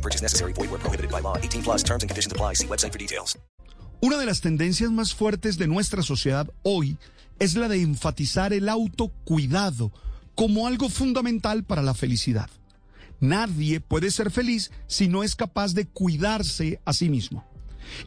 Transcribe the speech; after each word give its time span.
No 0.00 0.02
purchase 0.02 0.22
necessary. 0.22 0.52
Void 0.54 0.70
where 0.70 0.80
prohibited 0.80 1.10
by 1.10 1.20
law. 1.20 1.36
18 1.36 1.62
plus 1.62 1.82
terms 1.82 2.02
and 2.02 2.10
conditions 2.10 2.32
apply. 2.32 2.54
See 2.54 2.66
website 2.66 2.92
for 2.92 2.98
details. 2.98 3.38
Una 4.02 4.16
de 4.16 4.24
las 4.24 4.40
tendencias 4.40 4.90
más 4.90 5.14
fuertes 5.14 5.58
de 5.58 5.66
nuestra 5.66 6.02
sociedad 6.02 6.48
hoy 6.62 6.96
es 7.38 7.54
la 7.54 7.68
de 7.68 7.82
enfatizar 7.82 8.54
el 8.54 8.70
autocuidado 8.70 9.92
como 10.34 10.66
algo 10.66 10.88
fundamental 10.88 11.64
para 11.64 11.82
la 11.82 11.92
felicidad. 11.92 12.48
Nadie 13.20 13.80
puede 13.80 14.10
ser 14.10 14.30
feliz 14.30 14.70
si 14.86 15.06
no 15.06 15.22
es 15.22 15.36
capaz 15.36 15.74
de 15.74 15.86
cuidarse 15.86 16.80
a 16.86 16.94
sí 16.94 17.10
mismo. 17.10 17.44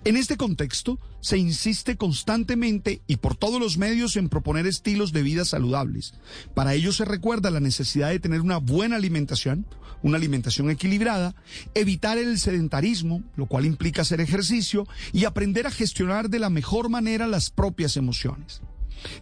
En 0.06 0.18
este 0.18 0.38
contexto, 0.38 1.00
se 1.22 1.38
insiste 1.38 1.96
constantemente 1.96 3.02
y 3.08 3.18
por 3.18 3.36
todos 3.36 3.60
los 3.60 3.78
medios 3.78 4.18
en 4.18 4.30
proponer 4.30 4.68
estilos 4.68 5.14
de 5.14 5.24
vida 5.24 5.46
saludables. 5.46 6.14
Para 6.54 6.74
ello 6.74 6.92
se 6.92 7.06
recuerda 7.06 7.52
la 7.52 7.60
necesidad 7.60 8.10
de 8.10 8.20
tener 8.20 8.42
una 8.42 8.58
buena 8.58 8.98
alimentación, 8.98 9.66
una 10.02 10.18
alimentación 10.18 10.70
equilibrada, 10.70 11.36
evitar 11.74 12.18
el 12.18 12.38
sedentarismo, 12.40 13.24
lo 13.36 13.46
cual 13.46 13.66
implica 13.66 14.02
hacer 14.02 14.20
ejercicio, 14.22 14.86
y 15.14 15.26
aprender 15.26 15.66
a 15.66 15.72
gestionar 15.72 16.30
de 16.30 16.40
la 16.40 16.50
mejor 16.50 16.90
manera 16.90 17.28
las 17.28 17.50
propias 17.50 17.96
emociones. 17.96 18.62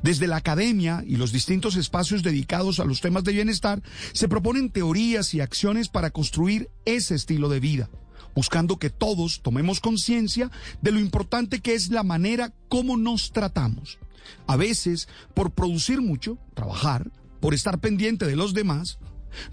Desde 0.04 0.27
la 0.27 0.38
academia 0.38 1.04
y 1.05 1.16
los 1.16 1.32
distintos 1.32 1.76
espacios 1.76 2.24
dedicados 2.24 2.79
a 2.79 2.85
los 2.85 3.02
temas 3.02 3.24
de 3.24 3.34
bienestar, 3.34 3.82
se 4.13 4.27
proponen 4.27 4.70
teorías 4.70 5.34
y 5.34 5.41
acciones 5.41 5.90
para 5.90 6.12
construir 6.12 6.70
ese 6.85 7.16
estilo 7.16 7.49
de 7.49 7.60
vida, 7.60 7.90
buscando 8.35 8.77
que 8.77 8.90
todos 8.90 9.41
tomemos 9.41 9.79
conciencia 9.79 10.51
de 10.82 10.91
lo 10.91 10.99
importante 10.99 11.60
que 11.60 11.74
es 11.74 11.90
la 11.90 12.04
manera 12.04 12.54
como 12.70 12.98
nos 12.98 13.32
tratamos. 13.32 13.99
A 14.48 14.55
veces, 14.55 15.07
por 15.34 15.51
producir 15.51 16.01
mucho, 16.01 16.38
trabajar, 16.54 17.12
por 17.40 17.54
estar 17.54 17.79
pendiente 17.79 18.26
de 18.26 18.35
los 18.35 18.54
demás, 18.54 18.99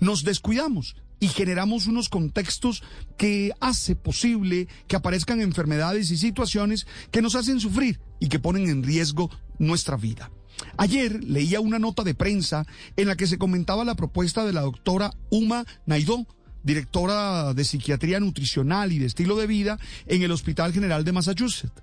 nos 0.00 0.24
descuidamos 0.24 0.96
y 1.20 1.28
generamos 1.28 1.86
unos 1.86 2.08
contextos 2.08 2.82
que 3.16 3.52
hace 3.60 3.96
posible 3.96 4.68
que 4.86 4.96
aparezcan 4.96 5.40
enfermedades 5.40 6.10
y 6.10 6.16
situaciones 6.16 6.86
que 7.10 7.22
nos 7.22 7.34
hacen 7.34 7.60
sufrir 7.60 8.00
y 8.20 8.28
que 8.28 8.38
ponen 8.38 8.68
en 8.68 8.82
riesgo 8.82 9.30
nuestra 9.58 9.96
vida. 9.96 10.30
Ayer 10.76 11.22
leía 11.24 11.60
una 11.60 11.78
nota 11.78 12.02
de 12.02 12.14
prensa 12.14 12.66
en 12.96 13.08
la 13.08 13.16
que 13.16 13.26
se 13.26 13.38
comentaba 13.38 13.84
la 13.84 13.94
propuesta 13.94 14.44
de 14.44 14.52
la 14.52 14.62
doctora 14.62 15.12
Uma 15.30 15.64
Naidó, 15.86 16.26
directora 16.68 17.54
de 17.54 17.64
psiquiatría 17.64 18.20
nutricional 18.20 18.92
y 18.92 18.98
de 18.98 19.06
estilo 19.06 19.36
de 19.36 19.46
vida 19.46 19.78
en 20.06 20.22
el 20.22 20.30
Hospital 20.30 20.72
General 20.72 21.02
de 21.02 21.12
Massachusetts. 21.12 21.82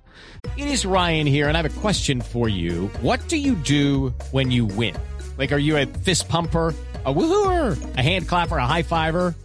It 0.56 0.68
is 0.68 0.86
Ryan 0.86 1.28
here 1.28 1.50
and 1.50 1.58
I 1.58 1.62
have 1.62 1.66
a 1.66 1.82
question 1.82 2.22
for 2.22 2.48
you. 2.48 2.90
What 3.02 3.20
do 3.28 3.36
you 3.36 3.56
do 3.56 4.14
when 4.32 4.52
you 4.52 4.66
win? 4.66 4.96
Like 5.38 5.52
are 5.52 5.60
you 5.60 5.78
a 5.78 5.86
fist 5.86 6.30
pumper? 6.30 6.74
a 7.06 7.14
woohooer, 7.14 7.78
a 7.98 8.02
hand 8.02 8.28
clapper, 8.28 8.58
a 8.58 8.66
high 8.66 8.82
fiver. 8.82 9.36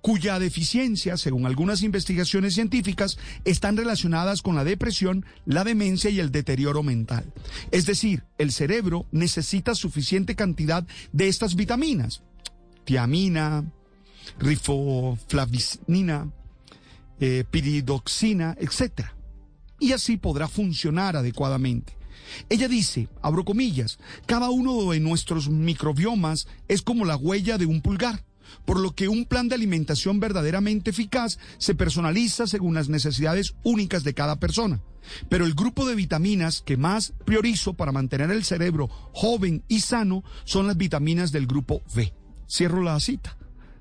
cuya 0.00 0.38
deficiencia, 0.38 1.16
según 1.16 1.46
algunas 1.46 1.82
investigaciones 1.82 2.54
científicas, 2.54 3.18
están 3.44 3.76
relacionadas 3.76 4.42
con 4.42 4.54
la 4.56 4.64
depresión, 4.64 5.24
la 5.46 5.64
demencia 5.64 6.10
y 6.10 6.20
el 6.20 6.30
deterioro 6.30 6.82
mental. 6.82 7.32
Es 7.70 7.86
decir, 7.86 8.24
el 8.38 8.52
cerebro 8.52 9.06
necesita 9.12 9.74
suficiente 9.74 10.34
cantidad 10.34 10.86
de 11.12 11.28
estas 11.28 11.54
vitaminas, 11.54 12.22
tiamina, 12.84 13.64
rifoflavicina, 14.38 16.30
eh, 17.20 17.44
piridoxina, 17.50 18.56
etc. 18.58 19.06
Y 19.78 19.92
así 19.92 20.16
podrá 20.16 20.48
funcionar 20.48 21.16
adecuadamente. 21.16 21.96
Ella 22.48 22.68
dice, 22.68 23.08
abro 23.22 23.44
comillas, 23.44 23.98
cada 24.26 24.50
uno 24.50 24.90
de 24.90 25.00
nuestros 25.00 25.48
microbiomas 25.48 26.46
es 26.68 26.82
como 26.82 27.04
la 27.04 27.16
huella 27.16 27.58
de 27.58 27.66
un 27.66 27.80
pulgar 27.80 28.24
por 28.64 28.80
lo 28.80 28.94
que 28.94 29.08
un 29.08 29.24
plan 29.24 29.48
de 29.48 29.54
alimentación 29.54 30.20
verdaderamente 30.20 30.90
eficaz 30.90 31.38
se 31.58 31.74
personaliza 31.74 32.46
según 32.46 32.74
las 32.74 32.88
necesidades 32.88 33.54
únicas 33.62 34.04
de 34.04 34.14
cada 34.14 34.40
persona. 34.40 34.80
Pero 35.28 35.44
el 35.44 35.54
grupo 35.54 35.86
de 35.86 35.94
vitaminas 35.94 36.62
que 36.64 36.76
más 36.76 37.12
priorizo 37.24 37.74
para 37.74 37.92
mantener 37.92 38.30
el 38.30 38.44
cerebro 38.44 38.88
joven 39.12 39.62
y 39.68 39.80
sano 39.80 40.24
son 40.44 40.66
las 40.66 40.76
vitaminas 40.76 41.32
del 41.32 41.46
grupo 41.46 41.82
V. 41.94 42.14
Cierro 42.48 42.82
la 42.82 42.98
cita. 43.00 43.36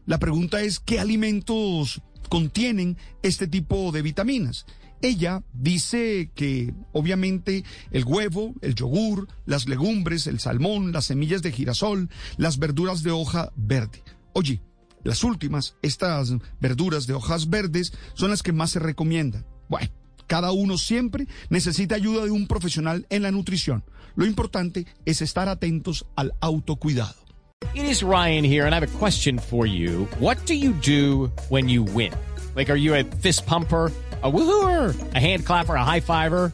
La 0.06 0.20
pregunta 0.20 0.62
es, 0.62 0.80
¿qué 0.80 1.00
alimentos 1.00 2.02
contienen 2.30 2.98
este 3.22 3.48
tipo 3.48 3.92
de 3.92 4.02
vitaminas? 4.02 4.66
Ella 5.02 5.44
dice 5.54 6.32
que 6.34 6.74
obviamente 6.94 7.66
el 7.92 8.06
huevo, 8.06 8.54
el 8.62 8.74
yogur, 8.74 9.28
las 9.46 9.68
legumbres, 9.68 10.28
el 10.28 10.40
salmón, 10.40 10.94
las 10.94 11.06
semillas 11.06 11.42
de 11.42 11.52
girasol, 11.52 12.10
las 12.38 12.58
verduras 12.58 13.04
de 13.04 13.12
hoja 13.12 13.52
verde. 13.58 14.02
Oye, 14.34 14.62
las 15.04 15.24
últimas, 15.24 15.76
estas 15.82 16.34
verduras 16.60 17.08
de 17.08 17.14
hojas 17.14 17.50
verdes, 17.50 17.94
son 18.14 18.32
las 18.32 18.44
que 18.44 18.54
más 18.54 18.72
se 18.72 18.80
recomiendan. 18.80 19.46
Bueno, 19.70 19.90
cada 20.28 20.52
uno 20.52 20.78
siempre 20.78 21.28
necesita 21.50 21.96
ayuda 21.96 22.26
de 22.26 22.32
un 22.32 22.48
profesional 22.48 23.06
en 23.10 23.24
la 23.24 23.32
nutrición. 23.32 23.84
Lo 24.16 24.26
importante 24.26 24.86
es 25.06 25.22
estar 25.22 25.50
atentos 25.50 26.06
al 26.16 26.34
autocuidado. 26.40 27.16
It 27.74 27.86
is 27.86 28.04
Ryan 28.04 28.44
here 28.44 28.66
and 28.66 28.74
I 28.74 28.76
have 28.76 28.84
a 28.84 29.00
question 29.00 29.40
for 29.40 29.66
you. 29.66 30.08
What 30.20 30.38
do 30.46 30.54
you 30.54 30.74
do 30.74 31.32
when 31.50 31.68
you 31.70 31.84
win? 31.84 32.14
Like 32.56 32.70
are 32.70 32.80
you 32.80 32.94
a 32.94 33.04
fist 33.04 33.46
pumper? 33.46 33.92
a 34.24 34.32
woohooer, 34.32 34.96
a 35.14 35.20
hand 35.20 35.46
clapper, 35.46 35.76
a 35.76 35.84
high 35.84 36.00
fiver. 36.00 36.54